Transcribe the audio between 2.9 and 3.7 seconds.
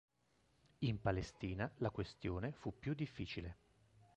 difficile.